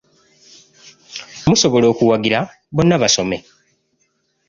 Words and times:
Musobola 1.49 1.85
okuwagira 1.93 2.39
`Bonna 2.49 2.95
Basome' 3.01 3.39